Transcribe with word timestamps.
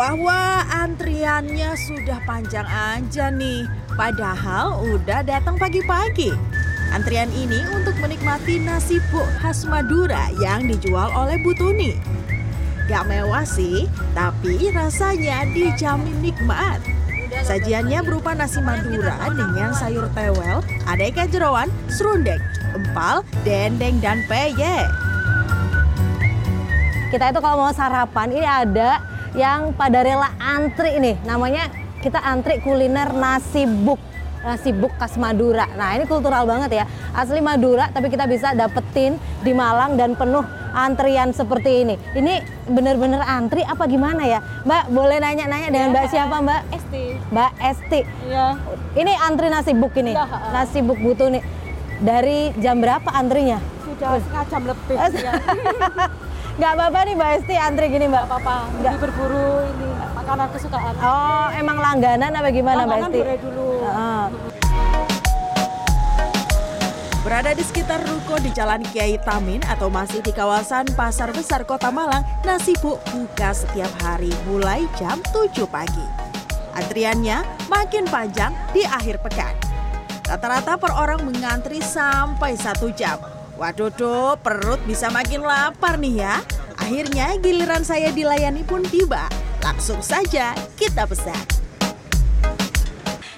Wah 0.00 0.16
wah 0.16 0.64
antriannya 0.80 1.76
sudah 1.76 2.24
panjang 2.24 2.64
aja 2.64 3.28
nih. 3.28 3.68
Padahal 4.00 4.80
udah 4.96 5.20
datang 5.20 5.60
pagi-pagi. 5.60 6.32
Antrian 6.88 7.28
ini 7.36 7.60
untuk 7.76 7.92
menikmati 8.00 8.64
nasi 8.64 8.96
buk 9.12 9.28
khas 9.44 9.68
Madura 9.68 10.32
yang 10.40 10.64
dijual 10.64 11.12
oleh 11.12 11.36
Bu 11.44 11.52
Tuni 11.52 12.00
Gak 12.88 13.12
mewah 13.12 13.44
sih, 13.44 13.92
tapi 14.16 14.72
rasanya 14.72 15.44
dijamin 15.52 16.16
nikmat. 16.24 16.80
Sajiannya 17.44 18.00
berupa 18.00 18.32
nasi 18.32 18.64
Madura 18.64 19.20
dengan 19.28 19.76
sayur 19.76 20.08
tewel, 20.16 20.64
ada 20.88 21.02
ikan 21.12 21.28
jerawan, 21.28 21.68
serundeng, 21.92 22.40
empal, 22.72 23.20
dendeng, 23.44 24.00
dan 24.00 24.24
peyek. 24.32 24.88
Kita 27.12 27.36
itu 27.36 27.40
kalau 27.44 27.68
mau 27.68 27.74
sarapan 27.76 28.32
ini 28.32 28.48
ada 28.48 29.09
yang 29.34 29.74
pada 29.74 30.02
rela 30.02 30.30
antri 30.40 30.98
nih. 30.98 31.16
Namanya 31.26 31.70
kita 32.00 32.18
antri 32.18 32.58
kuliner 32.64 33.12
nasi 33.12 33.68
buk. 33.68 34.00
Nasi 34.40 34.72
buk 34.72 34.96
khas 34.96 35.20
Madura. 35.20 35.68
Nah 35.76 35.92
ini 36.00 36.08
kultural 36.08 36.48
banget 36.48 36.80
ya. 36.80 36.84
Asli 37.12 37.44
Madura 37.44 37.92
tapi 37.92 38.08
kita 38.08 38.24
bisa 38.24 38.56
dapetin 38.56 39.20
di 39.44 39.52
Malang 39.52 40.00
dan 40.00 40.16
penuh 40.16 40.40
antrian 40.72 41.36
seperti 41.36 41.84
ini. 41.84 41.94
Ini 42.16 42.40
bener-bener 42.72 43.20
antri 43.20 43.60
apa 43.60 43.84
gimana 43.84 44.24
ya? 44.24 44.40
Mbak 44.64 44.82
boleh 44.96 45.18
nanya-nanya 45.20 45.68
dengan 45.68 45.88
Mbak 45.92 46.06
siapa 46.08 46.36
Mbak? 46.40 46.60
Esti. 46.72 47.04
Mbak 47.28 47.52
Esti. 47.60 48.00
Iya. 48.32 48.46
Ini 48.96 49.12
antri 49.28 49.46
nasi 49.52 49.72
buk 49.76 49.92
ini. 50.00 50.16
Iya. 50.16 50.24
Nasi 50.56 50.78
buk 50.80 50.98
butuh 51.04 51.28
nih. 51.28 51.44
Dari 52.00 52.56
jam 52.64 52.80
berapa 52.80 53.12
antrinya? 53.12 53.60
Sudah 53.84 54.16
setengah 54.16 54.44
jam 54.48 54.62
lebih. 54.64 54.96
Eh, 54.96 55.10
ya. 55.20 55.32
Nggak 56.60 56.76
apa-apa 56.76 56.98
nih 57.08 57.14
Mbak 57.16 57.30
Esti 57.40 57.54
antri 57.56 57.86
gini 57.88 58.04
Mbak. 58.04 58.22
apa-apa. 58.28 58.68
Nggak. 58.68 58.92
Ini 58.92 59.00
berburu 59.00 59.64
ini 59.64 59.88
makanan 60.12 60.46
kesukaan. 60.52 60.92
Oh, 61.00 61.48
emang 61.56 61.80
langganan 61.80 62.36
apa 62.36 62.52
gimana 62.52 62.84
Mbak 62.84 63.00
Langganan 63.00 63.08
Esti? 63.08 63.20
dari 63.24 63.38
dulu. 63.40 63.68
Heeh. 63.80 64.24
Berada 67.24 67.56
di 67.56 67.64
sekitar 67.64 68.04
ruko 68.04 68.36
di 68.44 68.52
Jalan 68.52 68.84
Kiai 68.92 69.16
Tamin 69.24 69.64
atau 69.72 69.88
masih 69.88 70.20
di 70.20 70.36
kawasan 70.36 70.84
Pasar 70.92 71.32
Besar 71.32 71.64
Kota 71.64 71.88
Malang, 71.88 72.28
nasi 72.44 72.76
buk 72.84 73.00
buka 73.08 73.56
setiap 73.56 73.92
hari 74.04 74.28
mulai 74.44 74.84
jam 75.00 75.16
7 75.32 75.64
pagi. 75.64 76.04
Antriannya 76.76 77.40
makin 77.72 78.04
panjang 78.04 78.52
di 78.76 78.84
akhir 78.84 79.16
pekan. 79.24 79.56
Rata-rata 80.28 80.76
per 80.76 80.92
orang 80.92 81.24
mengantri 81.24 81.80
sampai 81.80 82.52
satu 82.52 82.92
jam. 82.92 83.39
Waduh, 83.60 83.92
duh, 83.92 84.40
perut 84.40 84.80
bisa 84.88 85.12
makin 85.12 85.44
lapar 85.44 86.00
nih 86.00 86.24
ya. 86.24 86.40
Akhirnya 86.80 87.36
giliran 87.44 87.84
saya 87.84 88.08
dilayani 88.08 88.64
pun 88.64 88.80
tiba. 88.88 89.28
Langsung 89.60 90.00
saja 90.00 90.56
kita 90.80 91.04
pesan. 91.04 91.36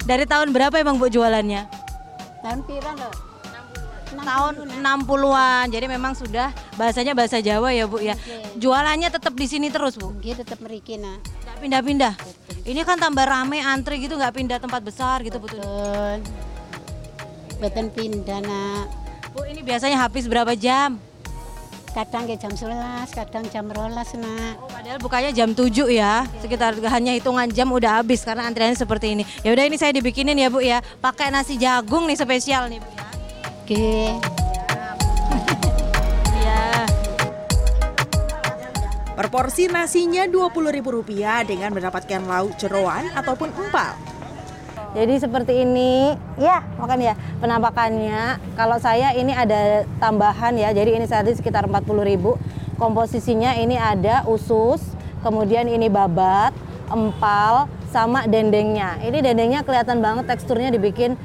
Dari 0.07 0.23
tahun 0.23 0.55
berapa 0.55 0.79
emang 0.79 0.95
Bu 0.95 1.11
jualannya? 1.11 1.67
Tahun 2.39 2.59
pira 2.63 2.95
loh? 2.95 3.11
Tahun 4.15 4.53
60-an. 4.79 5.65
Jadi 5.67 5.91
memang 5.91 6.15
sudah 6.15 6.55
bahasanya 6.79 7.11
bahasa 7.11 7.43
Jawa 7.43 7.75
ya 7.75 7.83
Bu 7.83 7.99
ya. 7.99 8.15
Jualannya 8.55 9.11
tetap 9.11 9.35
di 9.35 9.43
sini 9.43 9.67
terus 9.75 9.99
Bu. 9.99 10.15
Dia 10.23 10.39
tetap 10.39 10.63
meriki 10.63 10.95
nah. 10.95 11.19
Nggak 11.19 11.57
pindah-pindah. 11.59 12.13
Ini 12.63 12.79
kan 12.87 12.95
tambah 12.95 13.27
rame 13.27 13.59
antri 13.59 13.99
gitu 13.99 14.15
nggak 14.15 14.39
pindah 14.39 14.63
tempat 14.63 14.87
besar 14.87 15.19
gitu 15.19 15.35
Bu. 15.35 15.51
Betul. 15.51 16.23
Beten 17.59 17.91
pindah 17.91 18.39
nak. 18.39 19.02
Bu 19.33 19.49
ini 19.49 19.65
biasanya 19.65 19.97
habis 19.97 20.29
berapa 20.29 20.53
jam? 20.53 21.01
Kadang 21.93 22.25
ke 22.25 22.37
jam 22.37 22.53
11, 22.53 23.09
kadang 23.13 23.45
jam 23.49 23.65
rolas 23.69 24.13
nak. 24.17 24.61
Oh, 24.61 24.69
padahal 24.69 24.97
bukanya 24.97 25.29
jam 25.33 25.53
7 25.53 25.89
ya. 25.89 26.25
Sekitar 26.41 26.77
hanya 26.89 27.13
hitungan 27.17 27.49
jam 27.49 27.69
udah 27.69 28.01
habis 28.01 28.21
karena 28.21 28.45
antriannya 28.45 28.77
seperti 28.77 29.13
ini. 29.13 29.23
Ya 29.41 29.53
udah 29.53 29.65
ini 29.65 29.77
saya 29.77 29.93
dibikinin 29.93 30.37
ya 30.37 30.49
Bu 30.53 30.61
ya. 30.61 30.85
Pakai 31.01 31.33
nasi 31.33 31.57
jagung 31.57 32.05
nih 32.05 32.17
spesial 32.17 32.69
nih 32.69 32.81
Bu 32.81 32.89
ya. 32.93 33.05
Oke. 33.61 33.89
Iya. 36.37 36.65
Per 39.13 39.27
porsi 39.29 39.69
nasinya 39.69 40.29
Rp20.000 40.29 41.45
dengan 41.45 41.69
mendapatkan 41.73 42.21
lauk 42.25 42.53
jeroan 42.57 43.09
ataupun 43.13 43.49
empal. 43.53 44.12
Jadi 44.93 45.17
seperti 45.17 45.65
ini, 45.65 46.13
ya 46.37 46.61
makan 46.77 47.01
ya 47.01 47.17
penampakannya. 47.41 48.37
Kalau 48.53 48.77
saya 48.77 49.09
ini 49.17 49.33
ada 49.33 49.89
tambahan 49.97 50.53
ya, 50.53 50.69
jadi 50.69 51.01
ini 51.01 51.09
tadi 51.09 51.33
sekitar 51.33 51.65
40.000. 51.65 52.37
Komposisinya 52.77 53.57
ini 53.57 53.73
ada 53.73 54.21
usus, 54.29 54.81
kemudian 55.25 55.65
ini 55.65 55.89
babat, 55.89 56.53
empal, 56.93 57.65
sama 57.89 58.29
dendengnya. 58.29 59.01
Ini 59.01 59.17
dendengnya 59.21 59.61
kelihatan 59.65 60.01
banget 60.01 60.29
teksturnya 60.29 60.69
dibikin 60.69 61.17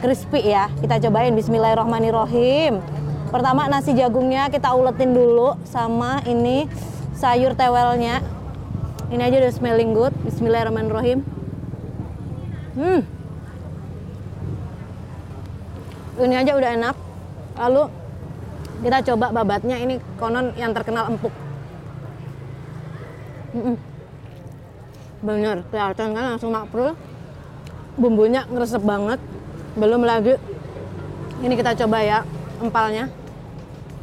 crispy 0.00 0.52
ya. 0.52 0.72
Kita 0.80 0.96
cobain 1.00 1.36
Bismillahirrohmanirrohim. 1.36 2.80
Pertama 3.28 3.68
nasi 3.68 3.92
jagungnya 3.96 4.48
kita 4.48 4.72
uletin 4.72 5.12
dulu 5.12 5.60
sama 5.68 6.24
ini 6.24 6.68
sayur 7.16 7.52
tewelnya. 7.52 8.24
Ini 9.12 9.22
aja 9.28 9.36
udah 9.44 9.52
smelling 9.52 9.92
good. 9.92 10.12
Bismillahirrahmanirrohim. 10.24 11.39
Hmm. 12.80 13.04
Ini 16.16 16.34
aja 16.40 16.52
udah 16.56 16.70
enak. 16.80 16.96
Lalu 17.60 17.82
kita 18.80 18.98
coba 19.12 19.26
babatnya 19.36 19.76
ini 19.76 20.00
konon 20.16 20.56
yang 20.56 20.72
terkenal 20.72 21.12
empuk. 21.12 21.32
Mm-mm. 23.52 23.76
Bener, 25.20 25.60
kelihatan 25.68 26.16
kan 26.16 26.24
langsung 26.32 26.56
makbrul. 26.56 26.96
Bumbunya 28.00 28.48
ngeresep 28.48 28.80
banget. 28.80 29.20
Belum 29.76 30.00
lagi 30.00 30.40
ini 31.44 31.52
kita 31.52 31.76
coba 31.84 32.00
ya 32.00 32.18
empalnya. 32.64 33.12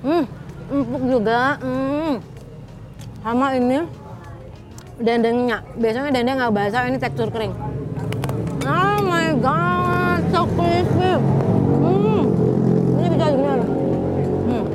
Hmm, 0.06 0.30
empuk 0.70 1.04
juga. 1.10 1.58
Hmm. 1.58 2.22
Sama 3.26 3.58
ini 3.58 3.90
dendengnya. 5.02 5.66
Biasanya 5.74 6.14
dendeng 6.14 6.38
nggak 6.38 6.54
basah, 6.54 6.86
ini 6.86 7.02
tekstur 7.02 7.34
kering. 7.34 7.67
God, 9.38 10.22
so 10.34 10.42
crispy. 10.58 11.14
Hmm. 11.78 12.24
Ini 12.98 13.08
bisa 13.14 13.26
gimana? 13.30 13.66
Hmm. 14.48 14.66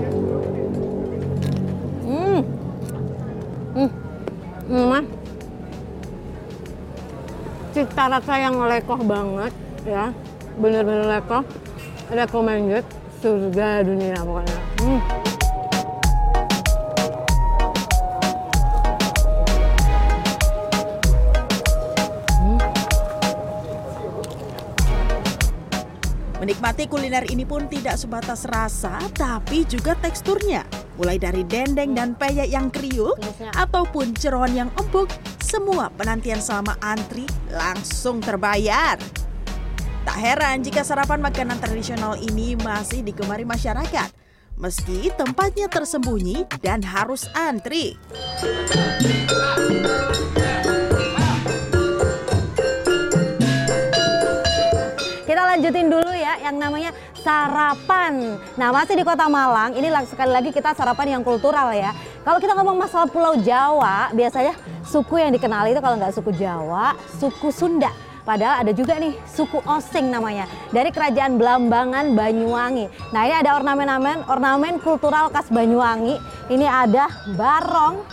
Hmm. 2.06 2.40
Hmm. 3.74 3.90
Hmm. 4.70 5.04
Cita 7.72 8.04
rasa 8.06 8.34
yang 8.36 8.60
lekoh 8.62 9.00
banget 9.02 9.52
ya. 9.88 10.12
Bener-bener 10.60 11.18
lekoh. 11.18 11.42
Recommended. 12.12 12.84
Surga 13.22 13.86
dunia 13.86 14.18
pokoknya. 14.18 14.58
Hmm. 14.82 15.31
Menikmati 26.42 26.90
kuliner 26.90 27.22
ini 27.30 27.46
pun 27.46 27.70
tidak 27.70 27.94
sebatas 27.94 28.50
rasa, 28.50 28.98
tapi 29.14 29.62
juga 29.62 29.94
teksturnya. 29.94 30.66
Mulai 30.98 31.14
dari 31.14 31.46
dendeng 31.46 31.94
dan 31.94 32.18
peyek 32.18 32.50
yang 32.50 32.66
kriuk, 32.66 33.14
ataupun 33.54 34.10
jeroan 34.18 34.50
yang 34.50 34.66
empuk, 34.74 35.06
semua 35.38 35.86
penantian 35.94 36.42
selama 36.42 36.74
antri 36.82 37.30
langsung 37.46 38.18
terbayar. 38.18 38.98
Tak 40.02 40.18
heran 40.18 40.66
jika 40.66 40.82
sarapan 40.82 41.22
makanan 41.22 41.62
tradisional 41.62 42.18
ini 42.18 42.58
masih 42.58 43.06
digemari 43.06 43.46
masyarakat, 43.46 44.10
meski 44.58 45.14
tempatnya 45.14 45.70
tersembunyi 45.70 46.42
dan 46.58 46.82
harus 46.82 47.30
antri. 47.38 47.94
Kita 55.22 55.48
lanjutin 55.48 55.88
dulu 55.88 56.01
yang 56.42 56.58
namanya 56.58 56.90
sarapan. 57.22 58.36
Nah 58.58 58.68
masih 58.74 58.98
di 58.98 59.06
kota 59.06 59.30
Malang, 59.30 59.78
ini 59.78 59.86
sekali 60.04 60.34
lagi 60.34 60.50
kita 60.50 60.74
sarapan 60.74 61.18
yang 61.18 61.22
kultural 61.22 61.70
ya. 61.70 61.94
Kalau 62.26 62.42
kita 62.42 62.58
ngomong 62.58 62.76
masalah 62.82 63.06
Pulau 63.06 63.38
Jawa, 63.38 64.10
biasanya 64.10 64.58
suku 64.82 65.22
yang 65.22 65.30
dikenali 65.30 65.70
itu 65.70 65.80
kalau 65.80 65.96
nggak 65.96 66.14
suku 66.14 66.34
Jawa, 66.34 66.98
suku 67.22 67.54
Sunda. 67.54 67.94
Padahal 68.22 68.62
ada 68.62 68.70
juga 68.70 69.02
nih 69.02 69.18
suku 69.26 69.58
Osing 69.66 70.06
namanya 70.06 70.46
dari 70.70 70.94
kerajaan 70.94 71.42
Blambangan 71.42 72.14
Banyuwangi. 72.14 72.86
Nah 73.10 73.26
ini 73.26 73.34
ada 73.34 73.58
ornamen-ornamen 73.58 74.30
ornamen 74.30 74.78
kultural 74.78 75.26
khas 75.34 75.50
Banyuwangi. 75.50 76.22
Ini 76.46 76.66
ada 76.66 77.10
barong, 77.34 78.06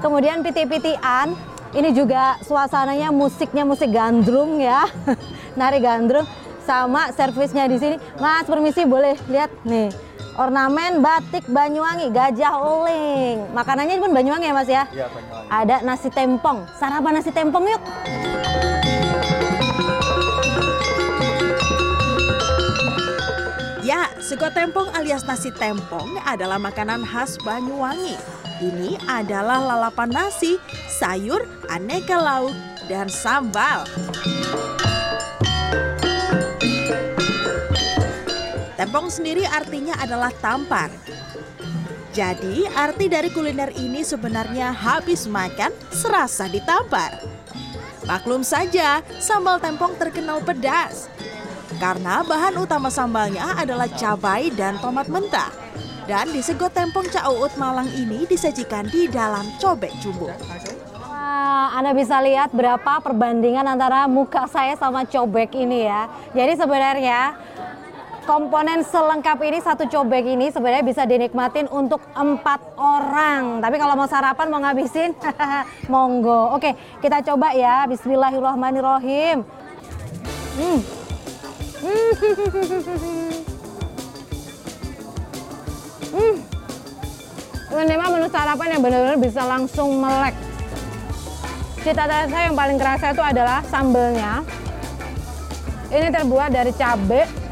kemudian 0.00 0.40
piti-pitian. 0.40 1.36
Ini 1.76 1.92
juga 1.92 2.40
suasananya 2.40 3.12
musiknya 3.12 3.68
musik 3.68 3.92
gandrung 3.92 4.56
ya, 4.56 4.88
nari 5.60 5.84
gandrung 5.84 6.24
sama 6.66 7.14
servisnya 7.14 7.70
di 7.70 7.78
sini. 7.78 7.96
Mas 8.18 8.50
permisi 8.50 8.82
boleh 8.82 9.14
lihat 9.30 9.54
nih 9.62 9.94
ornamen 10.36 11.00
batik 11.00 11.48
Banyuwangi 11.48 12.12
gajah 12.12 12.58
oling. 12.60 13.54
Makanannya 13.56 14.02
pun 14.02 14.12
Banyuwangi 14.12 14.46
ya 14.50 14.54
Mas 14.54 14.68
ya? 14.68 14.84
Iya 14.92 15.06
Banyuwangi. 15.08 15.48
ada 15.48 15.76
nasi 15.86 16.08
tempong. 16.12 16.58
Sarapan 16.76 17.12
nasi 17.20 17.30
tempong 17.32 17.64
yuk. 17.70 17.82
Ya, 23.86 24.10
sego 24.18 24.50
tempong 24.50 24.90
alias 24.98 25.22
nasi 25.24 25.54
tempong 25.54 26.18
adalah 26.26 26.58
makanan 26.58 27.06
khas 27.06 27.38
Banyuwangi. 27.46 28.18
Ini 28.56 28.96
adalah 29.04 29.60
lalapan 29.60 30.10
nasi, 30.10 30.56
sayur, 30.88 31.44
aneka 31.68 32.16
lauk, 32.16 32.56
dan 32.88 33.06
sambal. 33.06 33.84
Tempong 38.86 39.10
sendiri 39.10 39.42
artinya 39.42 39.98
adalah 39.98 40.30
tampar. 40.30 40.94
Jadi, 42.14 42.70
arti 42.70 43.10
dari 43.10 43.34
kuliner 43.34 43.74
ini 43.74 44.06
sebenarnya 44.06 44.70
habis 44.70 45.26
makan 45.26 45.74
serasa 45.90 46.46
ditampar. 46.46 47.18
Maklum 48.06 48.46
saja, 48.46 49.02
sambal 49.18 49.58
tempong 49.58 49.98
terkenal 49.98 50.38
pedas. 50.38 51.10
Karena 51.82 52.22
bahan 52.22 52.62
utama 52.62 52.86
sambalnya 52.86 53.58
adalah 53.58 53.90
cabai 53.90 54.54
dan 54.54 54.78
tomat 54.78 55.10
mentah. 55.10 55.50
Dan 56.06 56.30
di 56.30 56.38
sego 56.38 56.70
tempong 56.70 57.10
Cauut 57.10 57.58
Malang 57.58 57.90
ini 57.90 58.22
disajikan 58.22 58.86
di 58.86 59.10
dalam 59.10 59.50
cobek 59.58 59.90
jumbo. 59.98 60.30
Wah, 60.94 61.74
Anda 61.74 61.90
bisa 61.90 62.22
lihat 62.22 62.54
berapa 62.54 63.02
perbandingan 63.02 63.66
antara 63.66 64.06
muka 64.06 64.46
saya 64.46 64.78
sama 64.78 65.02
cobek 65.02 65.58
ini 65.58 65.90
ya. 65.90 66.06
Jadi 66.38 66.54
sebenarnya 66.54 67.34
komponen 68.26 68.82
selengkap 68.82 69.38
ini 69.46 69.62
satu 69.62 69.86
cobek 69.86 70.26
ini 70.26 70.50
sebenarnya 70.50 70.82
bisa 70.82 71.06
dinikmatin 71.06 71.70
untuk 71.70 72.02
empat 72.12 72.58
orang. 72.74 73.62
Tapi 73.62 73.78
kalau 73.78 73.94
mau 73.94 74.10
sarapan 74.10 74.50
mau 74.50 74.60
ngabisin, 74.60 75.14
monggo. 75.92 76.58
Oke, 76.58 76.74
kita 76.98 77.22
coba 77.22 77.54
ya. 77.54 77.86
Bismillahirrahmanirrahim. 77.86 79.46
Hmm. 80.58 80.80
Hmm. 86.16 86.34
Ini 87.76 87.94
mah 87.94 88.08
menu 88.08 88.28
sarapan 88.32 88.68
yang 88.74 88.82
benar-benar 88.82 89.18
bisa 89.22 89.42
langsung 89.46 90.02
melek. 90.02 90.34
Cita 91.86 92.02
rasa 92.02 92.50
yang 92.50 92.58
paling 92.58 92.82
kerasa 92.82 93.14
itu 93.14 93.22
adalah 93.22 93.62
sambelnya. 93.70 94.42
Ini 95.86 96.10
terbuat 96.10 96.50
dari 96.50 96.74
cabai. 96.74 97.45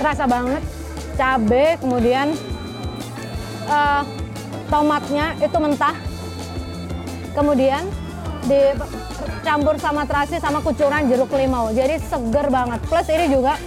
Terasa 0.00 0.24
banget 0.24 0.64
cabai, 1.20 1.76
kemudian 1.76 2.32
uh, 3.68 4.00
tomatnya 4.72 5.36
itu 5.36 5.56
mentah. 5.60 5.92
Kemudian 7.36 7.84
dicampur 8.48 9.76
sama 9.76 10.08
terasi 10.08 10.40
sama 10.40 10.64
kucuran 10.64 11.04
jeruk 11.12 11.28
limau. 11.36 11.68
Jadi 11.76 12.00
seger 12.00 12.48
banget. 12.48 12.80
Plus 12.88 13.08
ini 13.12 13.28
juga 13.28 13.60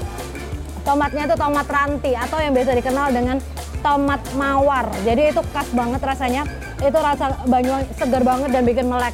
tomatnya 0.82 1.30
itu 1.30 1.36
tomat 1.38 1.68
ranti 1.70 2.18
atau 2.18 2.42
yang 2.42 2.58
biasa 2.58 2.82
dikenal 2.82 3.08
dengan 3.14 3.38
tomat 3.86 4.22
mawar. 4.34 4.90
Jadi 5.06 5.38
itu 5.38 5.42
khas 5.54 5.70
banget 5.70 6.02
rasanya. 6.02 6.44
Itu 6.82 6.98
rasa 6.98 7.46
Banyuwangi 7.46 7.94
seger 7.94 8.26
banget 8.26 8.50
dan 8.50 8.66
bikin 8.66 8.90
melek. 8.90 9.14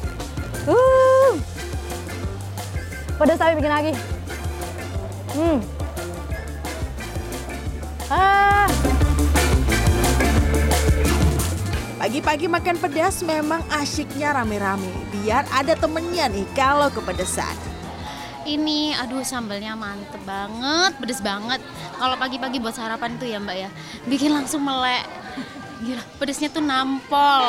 Uh. 0.64 1.36
Pedas 3.20 3.36
tapi 3.36 3.60
bikin 3.60 3.68
lagi. 3.68 3.92
Hmm. 5.36 5.79
Ah. 8.10 8.66
Pagi-pagi 12.02 12.50
makan 12.50 12.76
pedas 12.82 13.22
memang 13.22 13.62
asyiknya 13.70 14.34
rame-rame. 14.34 14.90
Biar 15.14 15.46
ada 15.54 15.78
temennya 15.78 16.26
nih 16.26 16.42
kalau 16.58 16.90
kepedesan. 16.90 17.54
Ini 18.42 18.98
aduh 18.98 19.22
sambalnya 19.22 19.78
mantep 19.78 20.18
banget, 20.26 20.98
pedes 20.98 21.22
banget. 21.22 21.62
Kalau 22.02 22.18
pagi-pagi 22.18 22.58
buat 22.58 22.74
sarapan 22.74 23.14
tuh 23.14 23.30
ya 23.30 23.38
mbak 23.38 23.56
ya, 23.62 23.70
bikin 24.10 24.34
langsung 24.34 24.66
melek. 24.66 25.06
Gila, 25.86 26.02
pedesnya 26.18 26.50
tuh 26.50 26.64
nampol. 26.66 27.46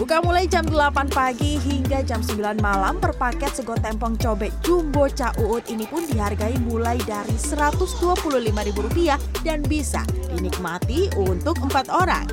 Buka 0.00 0.16
mulai 0.24 0.48
jam 0.48 0.64
8 0.64 1.12
pagi 1.12 1.60
hingga 1.60 2.00
jam 2.00 2.24
9 2.24 2.56
malam 2.64 2.96
per 2.96 3.12
paket 3.20 3.52
sego 3.52 3.76
tempong 3.76 4.16
cobek 4.16 4.48
jumbo 4.64 5.04
Cauut 5.12 5.60
ini 5.68 5.84
pun 5.84 6.08
dihargai 6.08 6.56
mulai 6.64 6.96
dari 7.04 7.36
Rp125.000 7.36 9.44
dan 9.44 9.60
bisa 9.60 10.00
dinikmati 10.32 11.12
untuk 11.20 11.60
empat 11.60 11.92
orang. 11.92 12.24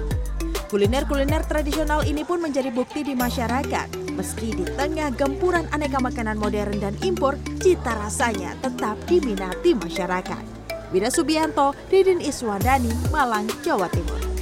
Kuliner-kuliner 0.71 1.43
tradisional 1.43 2.07
ini 2.07 2.23
pun 2.23 2.39
menjadi 2.39 2.71
bukti 2.71 3.03
di 3.03 3.19
masyarakat. 3.19 4.15
Meski 4.15 4.55
di 4.55 4.63
tengah 4.79 5.11
gempuran 5.11 5.67
aneka 5.75 5.99
makanan 5.99 6.39
modern 6.39 6.79
dan 6.79 6.95
impor, 7.03 7.35
cita 7.59 7.99
rasanya 7.99 8.55
tetap 8.63 8.95
diminati 9.11 9.75
masyarakat. 9.75 10.71
Wida 10.95 11.11
Subianto, 11.11 11.75
Didin 11.91 12.23
Iswandani, 12.23 13.11
Malang, 13.11 13.51
Jawa 13.59 13.91
Timur. 13.91 14.36